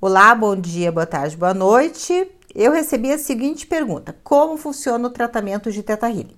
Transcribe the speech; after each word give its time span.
Olá, 0.00 0.32
bom 0.32 0.54
dia, 0.54 0.92
boa 0.92 1.06
tarde, 1.06 1.36
boa 1.36 1.52
noite. 1.52 2.30
Eu 2.54 2.70
recebi 2.70 3.10
a 3.12 3.18
seguinte 3.18 3.66
pergunta: 3.66 4.14
Como 4.22 4.56
funciona 4.56 5.08
o 5.08 5.10
tratamento 5.10 5.72
de 5.72 5.82
Teta 5.82 6.08
Healing? 6.08 6.36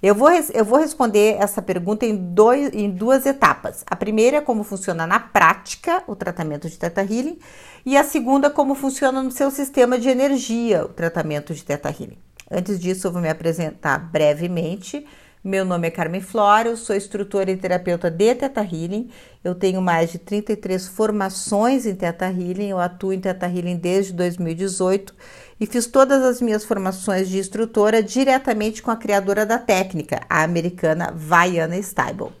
Eu 0.00 0.14
vou, 0.14 0.30
eu 0.30 0.64
vou 0.64 0.78
responder 0.78 1.34
essa 1.40 1.60
pergunta 1.60 2.06
em, 2.06 2.16
dois, 2.16 2.72
em 2.72 2.88
duas 2.88 3.26
etapas. 3.26 3.82
A 3.84 3.96
primeira 3.96 4.36
é 4.36 4.40
como 4.40 4.62
funciona 4.62 5.08
na 5.08 5.18
prática 5.18 6.04
o 6.06 6.14
tratamento 6.14 6.70
de 6.70 6.78
Teta 6.78 7.02
Healing 7.02 7.40
e 7.84 7.96
a 7.96 8.04
segunda 8.04 8.48
como 8.48 8.76
funciona 8.76 9.20
no 9.20 9.32
seu 9.32 9.50
sistema 9.50 9.98
de 9.98 10.08
energia 10.08 10.84
o 10.84 10.88
tratamento 10.90 11.52
de 11.52 11.64
Teta 11.64 11.88
Healing. 11.88 12.18
Antes 12.48 12.78
disso, 12.78 13.08
eu 13.08 13.12
vou 13.12 13.20
me 13.20 13.28
apresentar 13.28 13.98
brevemente. 13.98 15.04
Meu 15.42 15.64
nome 15.64 15.88
é 15.88 15.90
Carmen 15.90 16.22
eu 16.66 16.76
sou 16.76 16.94
instrutora 16.94 17.50
e 17.50 17.56
terapeuta 17.56 18.10
de 18.10 18.34
Teta 18.34 18.60
Healing. 18.60 19.10
Eu 19.42 19.54
tenho 19.54 19.80
mais 19.80 20.12
de 20.12 20.18
33 20.18 20.86
formações 20.88 21.86
em 21.86 21.94
Teta 21.94 22.26
Healing, 22.26 22.68
eu 22.68 22.78
atuo 22.78 23.10
em 23.10 23.18
Teta 23.18 23.46
Healing 23.46 23.76
desde 23.76 24.12
2018 24.12 25.14
e 25.58 25.64
fiz 25.64 25.86
todas 25.86 26.22
as 26.22 26.42
minhas 26.42 26.62
formações 26.62 27.26
de 27.26 27.38
instrutora 27.38 28.02
diretamente 28.02 28.82
com 28.82 28.90
a 28.90 28.96
criadora 28.96 29.46
da 29.46 29.58
técnica, 29.58 30.20
a 30.28 30.42
americana 30.42 31.10
Vaiana 31.16 31.78
Stable. 31.78 32.32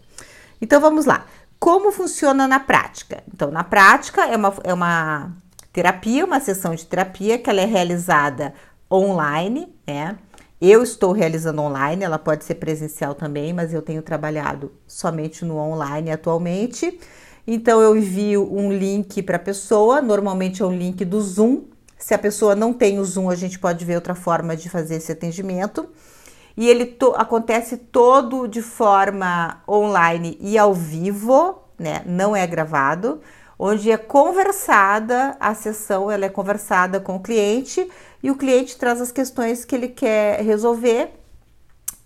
Então 0.60 0.78
vamos 0.78 1.06
lá. 1.06 1.24
Como 1.58 1.90
funciona 1.92 2.46
na 2.46 2.60
prática? 2.60 3.24
Então, 3.32 3.50
na 3.50 3.64
prática, 3.64 4.26
é 4.26 4.36
uma, 4.36 4.54
é 4.62 4.74
uma 4.74 5.32
terapia, 5.72 6.26
uma 6.26 6.38
sessão 6.38 6.74
de 6.74 6.84
terapia 6.84 7.38
que 7.38 7.48
ela 7.48 7.62
é 7.62 7.66
realizada 7.66 8.52
online, 8.92 9.74
né? 9.86 10.18
Eu 10.60 10.82
estou 10.82 11.12
realizando 11.12 11.62
online, 11.62 12.04
ela 12.04 12.18
pode 12.18 12.44
ser 12.44 12.56
presencial 12.56 13.14
também, 13.14 13.50
mas 13.50 13.72
eu 13.72 13.80
tenho 13.80 14.02
trabalhado 14.02 14.70
somente 14.86 15.42
no 15.42 15.56
online 15.56 16.10
atualmente. 16.10 17.00
Então 17.46 17.80
eu 17.80 17.96
envio 17.96 18.46
um 18.52 18.70
link 18.70 19.22
para 19.22 19.36
a 19.36 19.40
pessoa, 19.40 20.02
normalmente 20.02 20.60
é 20.60 20.66
um 20.66 20.76
link 20.76 21.02
do 21.02 21.18
Zoom. 21.18 21.62
Se 21.96 22.12
a 22.12 22.18
pessoa 22.18 22.54
não 22.54 22.74
tem 22.74 22.98
o 22.98 23.04
Zoom, 23.04 23.30
a 23.30 23.34
gente 23.34 23.58
pode 23.58 23.86
ver 23.86 23.94
outra 23.94 24.14
forma 24.14 24.54
de 24.54 24.68
fazer 24.68 24.96
esse 24.96 25.10
atendimento. 25.10 25.88
E 26.54 26.68
ele 26.68 26.84
to 26.84 27.14
acontece 27.16 27.78
todo 27.78 28.46
de 28.46 28.60
forma 28.60 29.62
online 29.66 30.36
e 30.42 30.58
ao 30.58 30.74
vivo, 30.74 31.58
né? 31.78 32.02
Não 32.04 32.36
é 32.36 32.46
gravado, 32.46 33.22
onde 33.62 33.90
é 33.90 33.98
conversada 33.98 35.36
a 35.38 35.54
sessão, 35.54 36.10
ela 36.10 36.24
é 36.24 36.30
conversada 36.30 36.98
com 36.98 37.16
o 37.16 37.20
cliente 37.20 37.86
e 38.22 38.30
o 38.30 38.36
cliente 38.36 38.78
traz 38.78 39.02
as 39.02 39.12
questões 39.12 39.66
que 39.66 39.74
ele 39.74 39.88
quer 39.88 40.40
resolver 40.40 41.12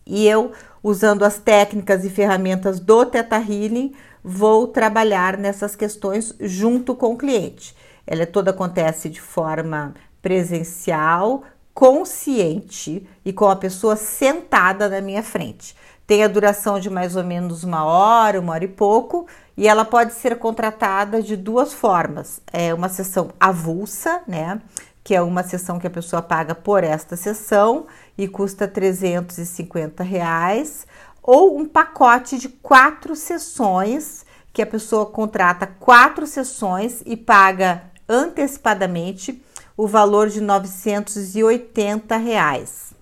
e 0.05 0.27
eu, 0.27 0.50
usando 0.82 1.25
as 1.25 1.38
técnicas 1.38 2.05
e 2.05 2.10
ferramentas 2.10 2.80
do 2.80 3.06
Teta 3.06 3.36
Healing, 3.36 3.94
vou 4.22 4.66
trabalhar 4.66 5.38
nessas 5.38 5.77
questões 5.77 6.34
junto 6.41 6.92
com 6.94 7.12
o 7.12 7.16
cliente. 7.16 7.75
Ela 8.05 8.27
toda 8.27 8.50
acontece 8.50 9.08
de 9.08 9.20
forma 9.20 9.94
presencial, 10.20 11.44
consciente 11.72 13.06
e 13.25 13.32
com 13.32 13.48
a 13.48 13.56
pessoa 13.56 13.94
sentada 13.94 14.88
na 14.88 15.00
minha 15.00 15.22
frente. 15.22 15.77
Tem 16.06 16.22
a 16.22 16.28
duração 16.28 16.78
de 16.78 16.91
mais 16.91 17.16
ou 17.16 17.25
menos 17.25 17.64
uma 17.64 17.84
hora, 17.84 18.38
uma 18.38 18.52
hora 18.52 18.64
e 18.64 18.69
pouco, 18.69 19.27
e 19.56 19.69
ela 19.69 19.84
pode 19.84 20.14
ser 20.14 20.38
contratada 20.38 21.22
de 21.22 21.36
duas 21.36 21.72
formas. 21.72 22.41
É 22.52 22.74
uma 22.74 22.88
sessão 22.88 23.30
avulsa, 23.38 24.22
né? 24.27 24.60
que 25.05 25.14
é 25.14 25.20
uma 25.20 25.42
sessão 25.42 25.78
que 25.78 25.86
a 25.86 25.91
pessoa 25.91 26.22
paga 26.22 26.55
por 26.55 26.83
esta 26.83 27.14
sessão 27.14 27.86
e 28.16 28.27
custa 28.27 28.66
350 28.66 30.02
reais, 30.02 30.86
ou 31.22 31.58
um 31.58 31.66
pacote 31.66 32.38
de 32.38 32.48
quatro 32.48 33.14
sessões 33.14 34.25
que 34.50 34.62
a 34.62 34.66
pessoa 34.66 35.05
contrata 35.05 35.66
quatro 35.66 36.27
sessões 36.27 37.02
e 37.05 37.16
paga 37.16 37.82
antecipadamente 38.08 39.42
o 39.77 39.86
valor 39.86 40.28
de 40.28 40.41
980 40.41 42.16
reais. 42.16 42.94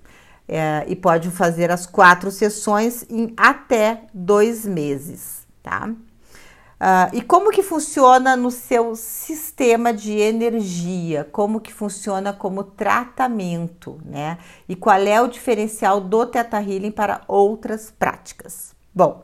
É, 0.48 0.84
e 0.89 0.97
pode 0.97 1.30
fazer 1.30 1.70
as 1.70 1.86
quatro 1.86 2.30
sessões 2.30 3.06
em 3.08 3.33
até 3.36 4.05
dois 4.12 4.67
meses, 4.67 5.46
tá? 5.62 5.89
Uh, 6.83 7.15
e 7.17 7.23
como 7.23 7.53
que 7.53 7.63
funciona 7.63 8.35
no 8.35 8.51
seu 8.51 8.97
sistema 8.97 9.93
de 9.93 10.19
energia? 10.19 11.23
Como 11.31 11.61
que 11.61 11.73
funciona 11.73 12.33
como 12.33 12.65
tratamento, 12.65 14.01
né? 14.05 14.39
E 14.69 14.75
qual 14.75 14.98
é 14.98 15.21
o 15.21 15.29
diferencial 15.29 16.01
do 16.01 16.27
Teta 16.27 16.61
Healing 16.61 16.91
para 16.91 17.21
outras 17.29 17.92
práticas? 17.97 18.75
Bom, 18.92 19.23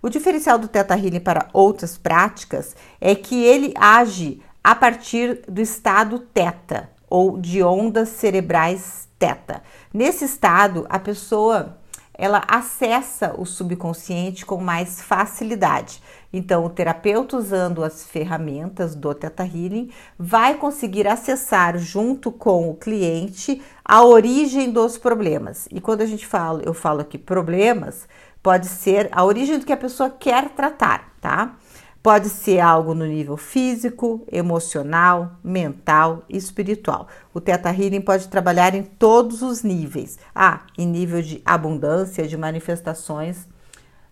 o 0.00 0.08
diferencial 0.08 0.56
do 0.56 0.68
Teta 0.68 0.96
Healing 0.96 1.18
para 1.18 1.48
outras 1.52 1.98
práticas 1.98 2.76
é 3.00 3.16
que 3.16 3.42
ele 3.42 3.74
age 3.76 4.40
a 4.62 4.76
partir 4.76 5.42
do 5.48 5.60
estado 5.60 6.20
Teta 6.20 6.90
ou 7.08 7.36
de 7.36 7.60
ondas 7.60 8.10
cerebrais 8.10 9.08
Teta. 9.18 9.64
Nesse 9.92 10.26
estado, 10.26 10.86
a 10.88 11.00
pessoa 11.00 11.79
ela 12.14 12.42
acessa 12.46 13.34
o 13.38 13.46
subconsciente 13.46 14.44
com 14.44 14.58
mais 14.58 15.00
facilidade. 15.00 16.02
Então, 16.32 16.64
o 16.64 16.70
terapeuta, 16.70 17.36
usando 17.36 17.82
as 17.82 18.04
ferramentas 18.04 18.94
do 18.94 19.14
Teta 19.14 19.42
Healing, 19.42 19.90
vai 20.18 20.54
conseguir 20.54 21.06
acessar 21.08 21.78
junto 21.78 22.30
com 22.30 22.70
o 22.70 22.74
cliente 22.74 23.62
a 23.84 24.04
origem 24.04 24.70
dos 24.70 24.98
problemas. 24.98 25.66
E 25.70 25.80
quando 25.80 26.02
a 26.02 26.06
gente 26.06 26.26
fala, 26.26 26.62
eu 26.64 26.74
falo 26.74 27.00
aqui 27.00 27.18
problemas, 27.18 28.06
pode 28.42 28.66
ser 28.66 29.08
a 29.12 29.24
origem 29.24 29.58
do 29.58 29.66
que 29.66 29.72
a 29.72 29.76
pessoa 29.76 30.10
quer 30.10 30.50
tratar, 30.50 31.12
tá? 31.20 31.56
Pode 32.02 32.30
ser 32.30 32.60
algo 32.60 32.94
no 32.94 33.04
nível 33.04 33.36
físico, 33.36 34.26
emocional, 34.32 35.32
mental 35.44 36.22
e 36.30 36.36
espiritual. 36.36 37.06
O 37.34 37.40
Teta 37.40 37.68
Healing 37.68 38.00
pode 38.00 38.28
trabalhar 38.28 38.74
em 38.74 38.82
todos 38.82 39.42
os 39.42 39.62
níveis. 39.62 40.18
Ah, 40.34 40.60
em 40.78 40.86
nível 40.86 41.20
de 41.20 41.42
abundância, 41.44 42.26
de 42.26 42.38
manifestações 42.38 43.46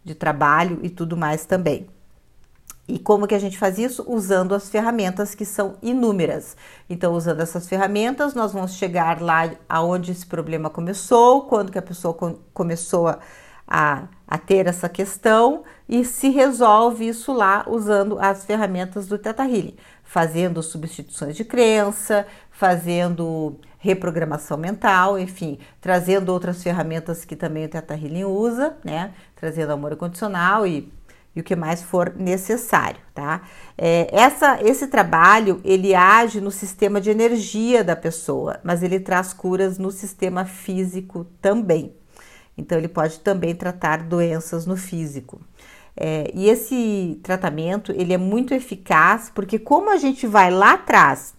de 0.05 0.15
trabalho 0.15 0.81
e 0.83 0.91
tudo 0.91 1.17
mais 1.17 1.47
também. 1.47 1.89
E 2.89 2.99
como 2.99 3.27
que 3.27 3.35
a 3.35 3.39
gente 3.39 3.59
faz 3.59 3.79
isso? 3.79 4.03
Usando 4.07 4.55
as 4.55 4.71
ferramentas 4.71 5.35
que 5.35 5.45
são 5.45 5.77
inúmeras. 5.83 6.57
Então, 6.89 7.13
usando 7.13 7.41
essas 7.41 7.69
ferramentas, 7.69 8.33
nós 8.33 8.53
vamos 8.53 8.73
chegar 8.73 9.21
lá 9.21 9.51
aonde 9.69 10.13
esse 10.13 10.25
problema 10.25 10.71
começou, 10.71 11.43
quando 11.43 11.71
que 11.71 11.79
a 11.79 11.83
pessoa 11.83 12.17
começou 12.55 13.09
a, 13.09 13.19
a, 13.69 14.09
a, 14.27 14.39
ter 14.39 14.67
essa 14.67 14.89
questão 14.89 15.63
e 15.89 16.05
se 16.05 16.31
resolve 16.31 17.07
isso 17.07 17.33
lá 17.33 17.65
usando 17.69 18.19
as 18.19 18.45
ferramentas 18.45 19.07
do 19.07 19.19
Teta 19.19 19.45
Healing, 19.45 19.77
fazendo 20.03 20.63
substituições 20.63 21.37
de 21.37 21.45
crença, 21.45 22.27
fazendo 22.51 23.61
reprogramação 23.79 24.57
mental, 24.57 25.19
enfim, 25.19 25.59
trazendo 25.81 26.33
outras 26.33 26.63
ferramentas 26.63 27.25
que 27.25 27.37
também 27.37 27.67
o 27.67 27.69
Teta 27.69 27.95
Healing 27.95 28.25
usa, 28.25 28.77
né? 28.83 29.13
Trazendo 29.37 29.73
amor 29.73 29.93
incondicional 29.93 30.67
e 30.67 30.93
e 31.39 31.41
o 31.41 31.45
que 31.45 31.55
mais 31.55 31.81
for 31.81 32.13
necessário, 32.17 32.99
tá? 33.15 33.43
É, 33.77 34.09
essa, 34.11 34.59
esse 34.61 34.89
trabalho 34.89 35.61
ele 35.65 35.95
age 35.95 36.41
no 36.41 36.51
sistema 36.51 37.01
de 37.01 37.11
energia 37.11 37.85
da 37.85 37.95
pessoa, 37.95 38.59
mas 38.65 38.83
ele 38.83 38.99
traz 38.99 39.33
curas 39.33 39.79
no 39.79 39.93
sistema 39.93 40.45
físico 40.45 41.25
também. 41.41 41.95
Então 42.59 42.77
ele 42.77 42.89
pode 42.89 43.21
também 43.21 43.55
tratar 43.55 44.03
doenças 44.03 44.67
no 44.67 44.77
físico. 44.77 45.41
É, 45.97 46.31
e 46.35 46.49
esse 46.49 47.19
tratamento 47.23 47.93
ele 47.93 48.13
é 48.13 48.19
muito 48.19 48.55
eficaz 48.55 49.33
porque 49.35 49.59
como 49.59 49.91
a 49.91 49.97
gente 49.97 50.29
vai 50.29 50.49
lá 50.49 50.75
atrás 50.75 51.35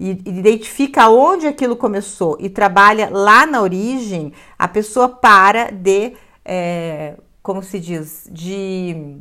e 0.00 0.10
identifica 0.10 1.08
onde 1.08 1.46
aquilo 1.46 1.76
começou 1.76 2.36
e 2.40 2.48
trabalha 2.48 3.10
lá 3.10 3.46
na 3.46 3.60
origem, 3.60 4.32
a 4.58 4.66
pessoa 4.66 5.08
para 5.08 5.70
de, 5.70 6.14
é, 6.44 7.16
como 7.42 7.62
se 7.62 7.78
diz, 7.78 8.26
de 8.32 9.18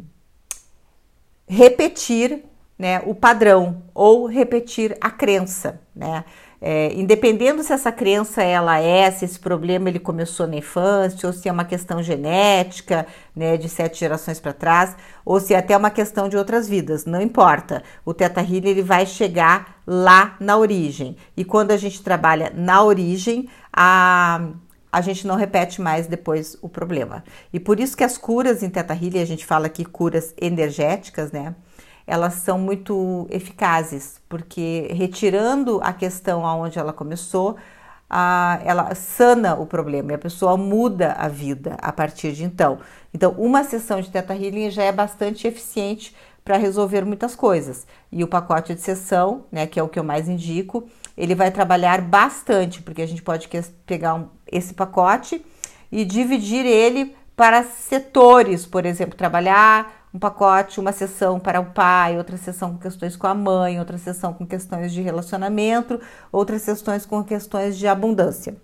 repetir 1.48 2.46
né, 2.80 3.02
o 3.06 3.14
padrão 3.14 3.84
ou 3.94 4.26
repetir 4.26 4.98
a 5.02 5.12
crença, 5.12 5.82
né? 5.94 6.24
É, 6.62 6.94
independendo 6.94 7.64
se 7.64 7.72
essa 7.72 7.90
crença 7.90 8.44
ela 8.44 8.80
é, 8.80 9.10
se 9.12 9.24
esse 9.24 9.40
problema 9.40 9.88
ele 9.88 10.00
começou 10.00 10.46
na 10.46 10.58
infância, 10.58 11.26
ou 11.26 11.32
se 11.32 11.48
é 11.48 11.52
uma 11.52 11.64
questão 11.64 12.04
genética, 12.04 13.08
né, 13.34 13.56
de 13.56 13.70
sete 13.70 13.98
gerações 14.02 14.42
para 14.42 14.52
trás, 14.52 14.94
ou 15.24 15.40
se 15.40 15.54
é 15.54 15.58
até 15.58 15.76
uma 15.78 15.90
questão 15.90 16.28
de 16.28 16.36
outras 16.36 16.68
vidas, 16.68 17.06
não 17.06 17.22
importa. 17.22 17.82
O 18.04 18.14
Teta 18.14 18.42
Healing 18.42 18.70
ele 18.70 18.82
vai 18.84 19.06
chegar 19.06 19.82
lá 19.88 20.36
na 20.38 20.58
origem. 20.58 21.16
E 21.38 21.46
quando 21.46 21.72
a 21.72 21.78
gente 21.78 22.04
trabalha 22.04 22.52
na 22.54 22.84
origem, 22.84 23.48
a 23.72 24.50
a 24.92 25.02
gente 25.02 25.28
não 25.28 25.36
repete 25.36 25.80
mais 25.80 26.08
depois 26.08 26.58
o 26.64 26.68
problema. 26.68 27.24
E 27.54 27.60
por 27.60 27.80
isso 27.80 27.96
que 27.96 28.04
as 28.04 28.18
curas 28.18 28.64
em 28.64 28.70
Teta 28.72 28.94
Healing, 28.94 29.22
a 29.22 29.26
gente 29.26 29.46
fala 29.46 29.68
aqui 29.68 29.86
curas 29.86 30.34
energéticas, 30.42 31.32
né? 31.32 31.54
Elas 32.10 32.34
são 32.34 32.58
muito 32.58 33.28
eficazes, 33.30 34.20
porque 34.28 34.90
retirando 34.92 35.80
a 35.84 35.94
questão 35.94 36.46
aonde 36.46 36.80
ela 36.80 36.92
começou, 36.92 37.56
a, 38.10 38.60
ela 38.66 38.96
sana 38.96 39.54
o 39.54 39.68
problema 39.68 40.12
e 40.12 40.16
a 40.16 40.18
pessoa 40.18 40.58
muda 40.58 41.14
a 41.14 41.28
vida 41.28 41.78
a 41.80 41.92
partir 41.92 42.32
de 42.32 42.44
então. 42.44 42.80
Então, 43.14 43.36
uma 43.38 43.64
sessão 43.64 44.02
de 44.02 44.10
Teta 44.10 44.34
Healing 44.34 44.72
já 44.72 44.84
é 44.84 44.92
bastante 44.92 45.48
eficiente 45.48 46.16
para 46.44 46.58
resolver 46.58 47.06
muitas 47.06 47.36
coisas. 47.36 47.86
E 48.12 48.24
o 48.24 48.28
pacote 48.28 48.74
de 48.74 48.82
sessão, 48.82 49.46
né, 49.52 49.68
que 49.68 49.80
é 49.80 49.84
o 49.84 49.88
que 49.88 50.00
eu 50.00 50.04
mais 50.04 50.28
indico, 50.28 50.90
ele 51.16 51.36
vai 51.36 51.52
trabalhar 51.52 52.02
bastante, 52.02 52.82
porque 52.82 53.04
a 53.04 53.08
gente 53.08 53.22
pode 53.22 53.48
pegar 53.86 54.16
um, 54.16 54.28
esse 54.52 54.74
pacote 54.74 55.46
e 55.92 56.04
dividir 56.04 56.66
ele 56.66 57.16
para 57.36 57.64
setores, 57.64 58.66
por 58.66 58.86
exemplo, 58.86 59.16
trabalhar 59.16 59.99
um 60.14 60.20
pacote, 60.20 60.80
uma 60.80 60.92
sessão 60.92 61.40
para 61.40 61.60
o 61.60 61.68
pai, 61.68 62.18
outra 62.18 62.38
sessão 62.38 62.74
com 62.74 62.80
questões 62.80 63.16
com 63.16 63.28
a 63.28 63.36
mãe, 63.36 63.80
outra 63.80 63.98
sessão 63.98 64.34
com 64.34 64.46
questões 64.46 64.92
de 64.92 65.02
relacionamento, 65.02 66.00
outras 66.32 66.62
sessões 66.64 67.06
com 67.06 67.24
questões 67.24 67.78
de 67.78 67.88
abundância. 67.88 68.56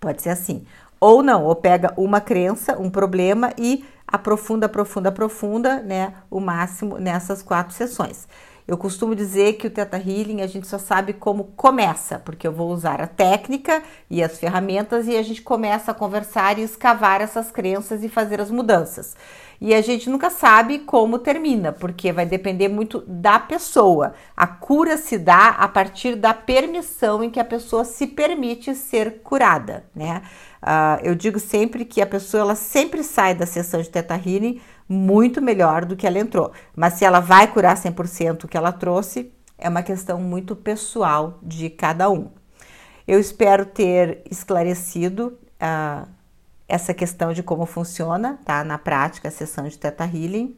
Pode 0.00 0.22
ser 0.22 0.30
assim. 0.30 0.64
Ou 0.98 1.22
não, 1.22 1.44
ou 1.44 1.54
pega 1.54 1.92
uma 1.96 2.20
crença, 2.20 2.78
um 2.78 2.90
problema 2.90 3.52
e 3.56 3.84
aprofunda, 4.06 4.66
aprofunda, 4.66 5.08
aprofunda, 5.08 5.82
né, 5.82 6.14
o 6.30 6.40
máximo 6.40 6.98
nessas 6.98 7.42
quatro 7.42 7.74
sessões. 7.74 8.26
Eu 8.66 8.76
costumo 8.76 9.14
dizer 9.14 9.54
que 9.54 9.68
o 9.68 9.70
Teta 9.70 9.96
Healing 9.96 10.42
a 10.42 10.46
gente 10.48 10.66
só 10.66 10.76
sabe 10.76 11.12
como 11.12 11.44
começa, 11.56 12.18
porque 12.18 12.48
eu 12.48 12.52
vou 12.52 12.72
usar 12.72 13.00
a 13.00 13.06
técnica 13.06 13.80
e 14.10 14.20
as 14.24 14.38
ferramentas 14.38 15.06
e 15.06 15.16
a 15.16 15.22
gente 15.22 15.40
começa 15.40 15.92
a 15.92 15.94
conversar 15.94 16.58
e 16.58 16.62
escavar 16.62 17.20
essas 17.20 17.52
crenças 17.52 18.02
e 18.02 18.08
fazer 18.08 18.40
as 18.40 18.50
mudanças. 18.50 19.14
E 19.60 19.72
a 19.72 19.80
gente 19.80 20.10
nunca 20.10 20.30
sabe 20.30 20.80
como 20.80 21.18
termina, 21.18 21.72
porque 21.72 22.12
vai 22.12 22.26
depender 22.26 22.68
muito 22.68 23.04
da 23.06 23.38
pessoa. 23.38 24.14
A 24.36 24.48
cura 24.48 24.96
se 24.96 25.16
dá 25.16 25.50
a 25.50 25.68
partir 25.68 26.16
da 26.16 26.34
permissão 26.34 27.22
em 27.22 27.30
que 27.30 27.40
a 27.40 27.44
pessoa 27.44 27.84
se 27.84 28.06
permite 28.06 28.74
ser 28.74 29.20
curada, 29.22 29.84
né? 29.94 30.22
Uh, 30.60 30.98
eu 31.04 31.14
digo 31.14 31.38
sempre 31.38 31.84
que 31.84 32.02
a 32.02 32.06
pessoa 32.06 32.40
ela 32.40 32.54
sempre 32.56 33.04
sai 33.04 33.34
da 33.34 33.46
sessão 33.46 33.80
de 33.80 33.88
Teta 33.88 34.14
Healing 34.14 34.60
muito 34.88 35.42
melhor 35.42 35.84
do 35.84 35.96
que 35.96 36.06
ela 36.06 36.18
entrou. 36.18 36.52
Mas 36.74 36.94
se 36.94 37.04
ela 37.04 37.20
vai 37.20 37.46
curar 37.46 37.76
100% 37.76 38.44
o 38.44 38.48
que 38.48 38.56
ela 38.56 38.72
trouxe, 38.72 39.32
é 39.58 39.68
uma 39.68 39.82
questão 39.82 40.20
muito 40.20 40.54
pessoal 40.54 41.38
de 41.42 41.70
cada 41.70 42.10
um. 42.10 42.30
Eu 43.06 43.18
espero 43.20 43.64
ter 43.64 44.22
esclarecido 44.30 45.38
uh, 45.60 46.08
essa 46.68 46.92
questão 46.92 47.32
de 47.32 47.42
como 47.42 47.64
funciona, 47.64 48.38
tá? 48.44 48.64
Na 48.64 48.78
prática, 48.78 49.28
a 49.28 49.30
sessão 49.30 49.68
de 49.68 49.78
Teta 49.78 50.04
Healing. 50.04 50.56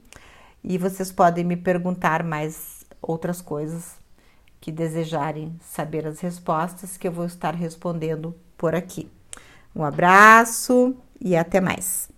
E 0.65 0.79
vocês 0.79 1.13
podem 1.13 1.45
me 1.45 1.57
perguntar 1.57 2.23
mais 2.23 2.85
outras 3.01 3.41
coisas 3.41 3.97
que 4.61 4.73
desejarem 4.73 5.55
saber 5.63 6.07
as 6.07 6.21
respostas, 6.21 6.97
que 6.97 7.07
eu 7.07 7.13
vou 7.13 7.27
estar 7.27 7.55
respondendo 7.55 8.35
por 8.57 8.75
aqui. 8.75 9.11
Um 9.75 9.85
abraço 9.85 10.97
e 11.21 11.37
até 11.37 11.61
mais. 11.61 12.09